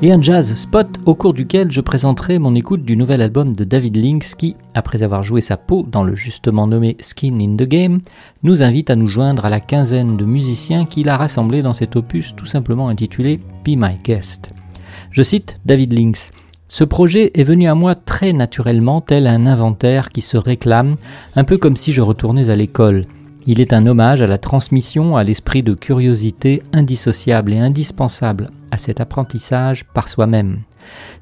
[0.00, 3.64] Et un jazz spot au cours duquel je présenterai mon écoute du nouvel album de
[3.64, 7.68] David Links qui, après avoir joué sa peau dans le justement nommé Skin in the
[7.68, 7.98] Game,
[8.44, 11.96] nous invite à nous joindre à la quinzaine de musiciens qu'il a rassemblés dans cet
[11.96, 14.50] opus tout simplement intitulé Be My Guest.
[15.10, 16.30] Je cite David Links.
[16.68, 20.94] Ce projet est venu à moi très naturellement, tel un inventaire qui se réclame,
[21.34, 23.06] un peu comme si je retournais à l'école.
[23.50, 28.76] Il est un hommage à la transmission, à l'esprit de curiosité indissociable et indispensable à
[28.76, 30.58] cet apprentissage par soi-même.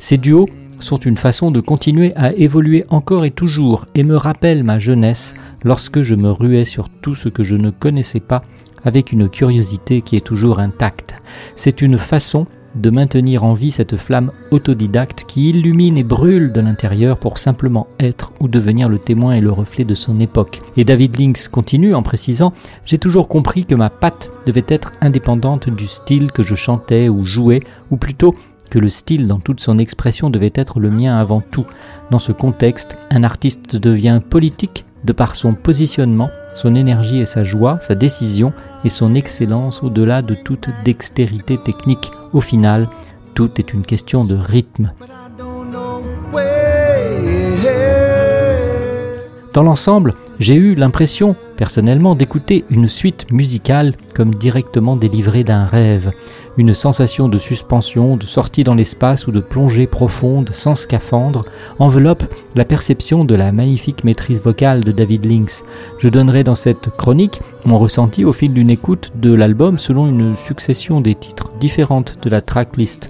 [0.00, 0.48] Ces duos
[0.80, 5.36] sont une façon de continuer à évoluer encore et toujours et me rappellent ma jeunesse
[5.62, 8.42] lorsque je me ruais sur tout ce que je ne connaissais pas
[8.84, 11.14] avec une curiosité qui est toujours intacte.
[11.54, 16.60] C'est une façon de maintenir en vie cette flamme autodidacte qui illumine et brûle de
[16.60, 20.60] l'intérieur pour simplement être ou devenir le témoin et le reflet de son époque.
[20.76, 22.52] Et David Links continue en précisant
[22.84, 27.24] J'ai toujours compris que ma patte devait être indépendante du style que je chantais ou
[27.24, 28.34] jouais, ou plutôt
[28.70, 31.66] que le style dans toute son expression devait être le mien avant tout.
[32.10, 37.44] Dans ce contexte, un artiste devient politique de par son positionnement son énergie et sa
[37.44, 38.52] joie, sa décision
[38.84, 42.10] et son excellence au-delà de toute dextérité technique.
[42.32, 42.88] Au final,
[43.34, 44.92] tout est une question de rythme.
[49.52, 56.12] Dans l'ensemble, j'ai eu l'impression, personnellement, d'écouter une suite musicale comme directement délivrée d'un rêve
[56.56, 61.44] une sensation de suspension, de sortie dans l'espace ou de plongée profonde sans scaphandre
[61.78, 65.64] enveloppe la perception de la magnifique maîtrise vocale de David Lynx.
[65.98, 70.36] Je donnerai dans cette chronique mon ressenti au fil d'une écoute de l'album selon une
[70.36, 73.08] succession des titres différentes de la tracklist.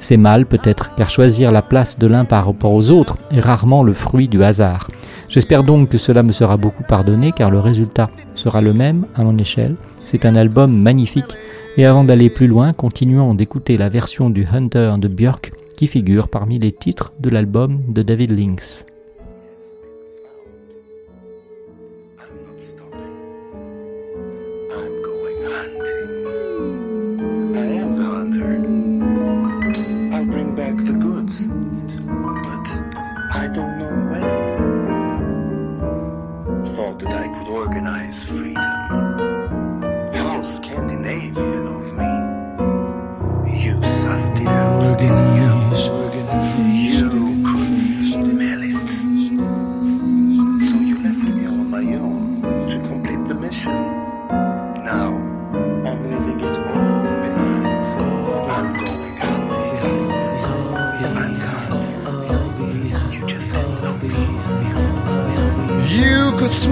[0.00, 3.82] C'est mal peut-être, car choisir la place de l'un par rapport aux autres est rarement
[3.82, 4.88] le fruit du hasard.
[5.28, 9.24] J'espère donc que cela me sera beaucoup pardonné, car le résultat sera le même à
[9.24, 9.74] mon échelle.
[10.04, 11.36] C'est un album magnifique
[11.78, 16.26] et avant d'aller plus loin, continuons d'écouter la version du Hunter de Björk qui figure
[16.26, 18.32] parmi les titres de l'album de David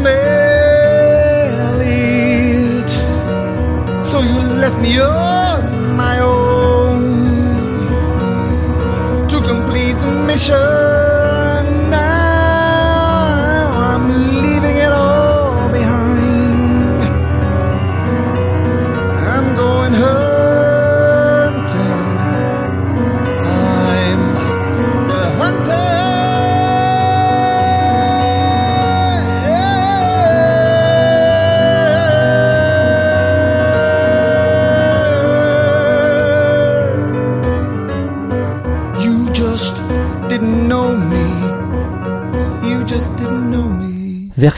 [0.07, 2.91] smell it.
[4.05, 5.26] So you left me alone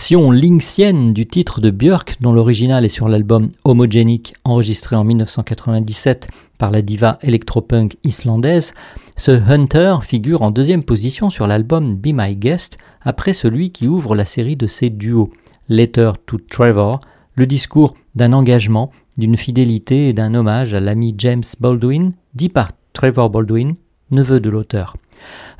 [0.08, 6.28] version lynxienne du titre de Björk, dont l'original est sur l'album Homogenic, enregistré en 1997
[6.56, 8.72] par la diva electropunk islandaise,
[9.16, 14.14] ce Hunter figure en deuxième position sur l'album Be My Guest, après celui qui ouvre
[14.14, 15.28] la série de ses duos,
[15.68, 17.00] Letter to Trevor,
[17.34, 22.70] le discours d'un engagement, d'une fidélité et d'un hommage à l'ami James Baldwin, dit par
[22.94, 23.74] Trevor Baldwin,
[24.10, 24.96] neveu de l'auteur.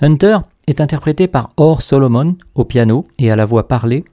[0.01, 4.07] Hunter est interprété par Or Solomon au piano et à la voix parlée,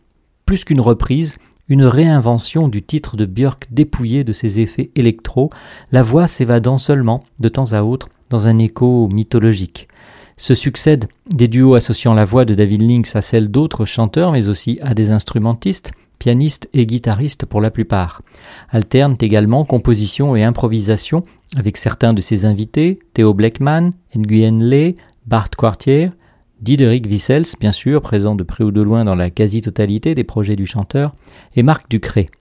[0.45, 1.37] plus qu'une reprise,
[1.67, 5.49] une réinvention du titre de Björk dépouillé de ses effets électro,
[5.91, 9.87] la voix s'évadant seulement, de temps à autre, dans un écho mythologique.
[10.37, 14.47] Se succèdent des duos associant la voix de David Lynx à celle d'autres chanteurs, mais
[14.47, 18.21] aussi à des instrumentistes, pianistes et guitaristes pour la plupart.
[18.69, 21.23] Alternent également composition et improvisation
[21.55, 24.95] avec certains de ses invités, Theo Blackman, Nguyen Lee,
[25.25, 26.09] Bart Quartier,
[26.65, 30.55] Diderik Wissels, bien sûr, présent de près ou de loin dans la quasi-totalité des projets
[30.55, 31.13] du chanteur,
[31.55, 32.31] et Marc Ducré.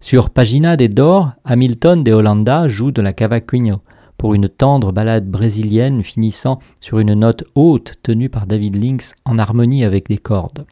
[0.00, 3.82] Sur Pagina des Dor, Hamilton de Hollanda joue de la cavaquinho
[4.16, 9.38] pour une tendre ballade brésilienne finissant sur une note haute tenue par David Lynx en
[9.38, 10.64] harmonie avec les cordes.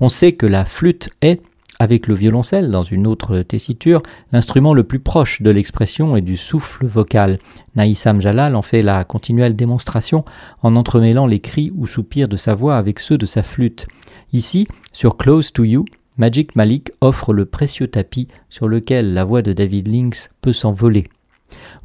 [0.00, 1.40] On sait que la flûte est,
[1.82, 6.36] avec le violoncelle dans une autre tessiture, l'instrument le plus proche de l'expression et du
[6.36, 7.40] souffle vocal.
[7.74, 10.24] Naïsam Jalal en fait la continuelle démonstration
[10.62, 13.88] en entremêlant les cris ou soupirs de sa voix avec ceux de sa flûte.
[14.32, 15.84] Ici, sur Close to You,
[16.18, 21.08] Magic Malik offre le précieux tapis sur lequel la voix de David Lynx peut s'envoler.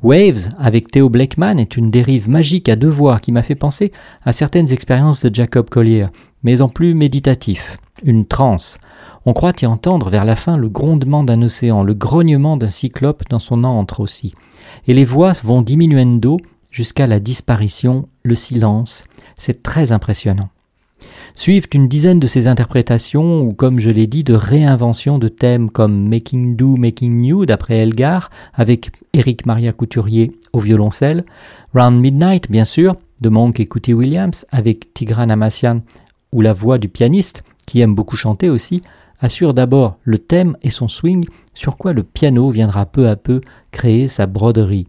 [0.03, 3.91] Waves avec Theo Blackman est une dérive magique à deux voix qui m'a fait penser
[4.23, 6.05] à certaines expériences de Jacob Collier,
[6.43, 8.77] mais en plus méditatif, une transe.
[9.25, 13.23] On croit y entendre vers la fin le grondement d'un océan, le grognement d'un cyclope
[13.29, 14.33] dans son antre aussi.
[14.87, 16.37] Et les voix vont diminuendo
[16.71, 19.03] jusqu'à la disparition, le silence.
[19.37, 20.49] C'est très impressionnant.
[21.35, 25.69] Suivent une dizaine de ces interprétations ou, comme je l'ai dit, de réinventions de thèmes
[25.69, 31.25] comme Making Do, Making New d'après Elgar avec Eric Maria Couturier au violoncelle,
[31.75, 35.81] Round Midnight bien sûr de Monk et Cootie Williams avec Tigran Amassian
[36.31, 38.81] ou la voix du pianiste qui aime beaucoup chanter aussi
[39.19, 43.41] assure d'abord le thème et son swing sur quoi le piano viendra peu à peu
[43.71, 44.87] créer sa broderie.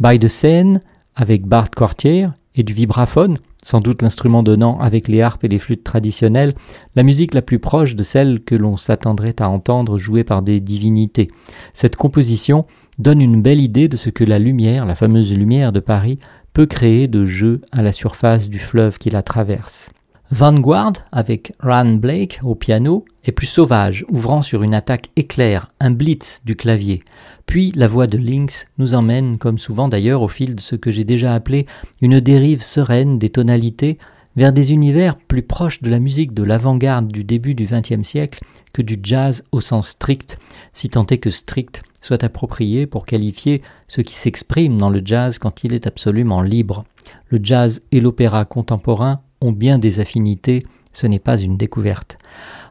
[0.00, 0.80] By the Scene
[1.14, 5.58] avec Bart Quartier et du vibraphone sans doute l'instrument donnant avec les harpes et les
[5.58, 6.54] flûtes traditionnelles
[6.96, 10.60] la musique la plus proche de celle que l'on s'attendrait à entendre jouée par des
[10.60, 11.30] divinités.
[11.72, 12.66] Cette composition
[12.98, 16.18] donne une belle idée de ce que la lumière, la fameuse lumière de Paris,
[16.52, 19.90] peut créer de jeux à la surface du fleuve qui la traverse.
[20.30, 25.90] Vanguard, avec Ran Blake au piano, est plus sauvage, ouvrant sur une attaque éclair, un
[25.90, 27.02] blitz du clavier.
[27.46, 30.90] Puis la voix de Lynx nous emmène, comme souvent d'ailleurs au fil de ce que
[30.90, 31.66] j'ai déjà appelé
[32.00, 33.98] une dérive sereine des tonalités,
[34.36, 38.42] vers des univers plus proches de la musique de l'avant-garde du début du XXe siècle
[38.72, 40.38] que du jazz au sens strict,
[40.72, 45.38] si tant est que strict soit approprié pour qualifier ce qui s'exprime dans le jazz
[45.38, 46.84] quand il est absolument libre.
[47.28, 49.20] Le jazz et l'opéra contemporain
[49.52, 52.18] bien des affinités, ce n'est pas une découverte.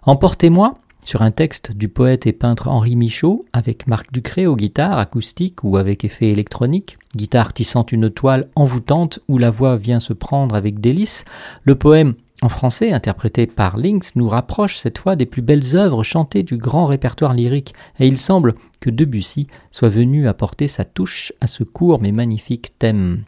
[0.03, 4.97] Emportez-moi sur un texte du poète et peintre Henri Michaud, avec Marc Ducré aux guitares
[4.97, 10.13] acoustiques ou avec effet électronique, guitare tissant une toile envoûtante où la voix vient se
[10.13, 11.25] prendre avec délice,
[11.63, 16.03] le poème en français, interprété par Lynx, nous rapproche cette fois des plus belles œuvres
[16.03, 21.31] chantées du grand répertoire lyrique, et il semble que Debussy soit venu apporter sa touche
[21.39, 23.23] à ce court mais magnifique thème.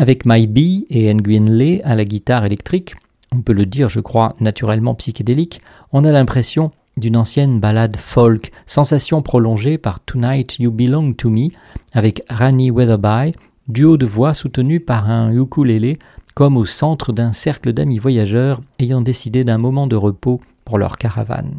[0.00, 2.94] Avec My Bee et Nguyen Le à la guitare électrique,
[3.32, 5.60] on peut le dire, je crois, naturellement psychédélique,
[5.92, 11.48] on a l'impression d'une ancienne ballade folk, sensation prolongée par Tonight You Belong to Me,
[11.94, 13.32] avec Rani Weatherby,
[13.66, 15.98] duo de voix soutenu par un ukulélé,
[16.34, 20.96] comme au centre d'un cercle d'amis voyageurs ayant décidé d'un moment de repos pour leur
[20.96, 21.54] caravane.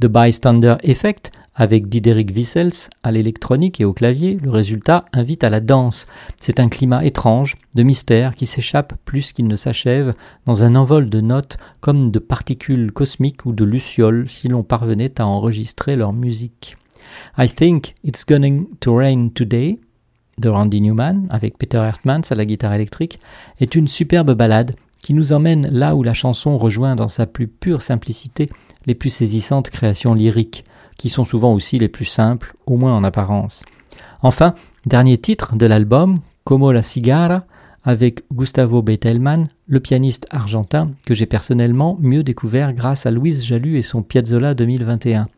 [0.00, 5.50] The Bystander Effect avec Diderik Wissels à l'électronique et au clavier, le résultat invite à
[5.50, 6.06] la danse.
[6.40, 10.14] C'est un climat étrange, de mystère, qui s'échappe plus qu'il ne s'achève
[10.46, 15.20] dans un envol de notes comme de particules cosmiques ou de lucioles si l'on parvenait
[15.20, 16.76] à enregistrer leur musique.
[17.36, 19.80] I Think It's Going to Rain Today
[20.38, 23.18] de Randy Newman avec Peter Hertmans à la guitare électrique
[23.58, 27.48] est une superbe ballade qui nous emmène là où la chanson rejoint dans sa plus
[27.48, 28.48] pure simplicité
[28.86, 30.64] les plus saisissantes créations lyriques
[30.98, 33.64] qui sont souvent aussi les plus simples, au moins en apparence.
[34.20, 37.44] Enfin, dernier titre de l'album, Como la Cigara,
[37.84, 43.78] avec Gustavo Betelman, le pianiste argentin que j'ai personnellement mieux découvert grâce à Louise Jalut
[43.78, 45.28] et son Piazzolla 2021.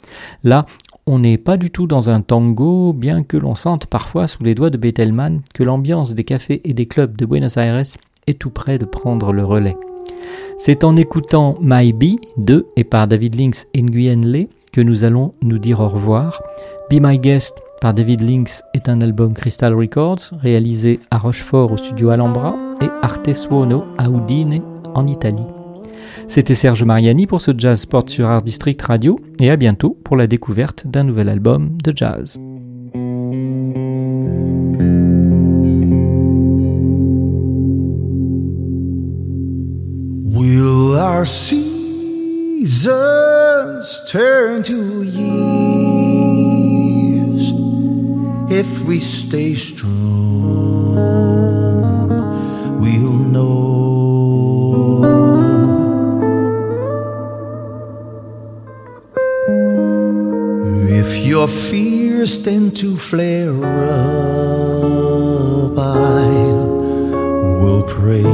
[0.43, 0.67] Là,
[1.07, 4.55] on n'est pas du tout dans un tango, bien que l'on sente parfois sous les
[4.55, 7.83] doigts de Betelman que l'ambiance des cafés et des clubs de Buenos Aires
[8.27, 9.77] est tout près de prendre le relais.
[10.59, 15.05] C'est en écoutant My Bee de et par David Lynx et Nguyen Le que nous
[15.05, 16.43] allons nous dire au revoir.
[16.91, 21.77] Be My Guest par David Lynx est un album Crystal Records réalisé à Rochefort au
[21.79, 24.61] studio Alhambra et Arte Suono à Udine
[24.95, 25.47] en Italie.
[26.29, 30.17] C'était Serge Mariani pour ce Jazz Sport sur Art District Radio et à bientôt pour
[30.17, 32.39] la découverte d'un nouvel album de jazz.
[43.83, 45.43] Seasons turn to years
[48.51, 49.91] if we stay strong?
[52.81, 53.71] We'll know.
[60.89, 63.79] If your fears tend to flare up,
[65.79, 66.27] I
[67.63, 68.25] will pray.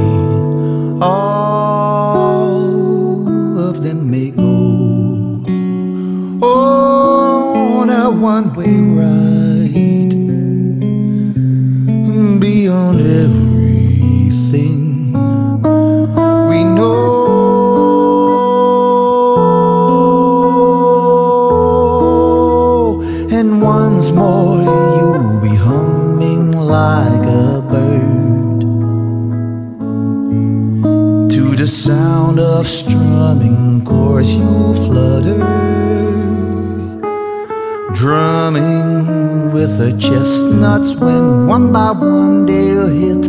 [40.07, 43.23] chestnuts when one by one they'll hit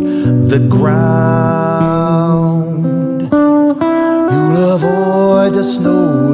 [0.47, 1.99] the ground.
[4.53, 6.28] You'll avoid the snow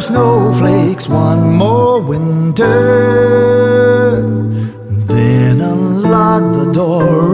[0.00, 2.66] snowflakes one more winter,
[5.06, 7.29] then unlock the door.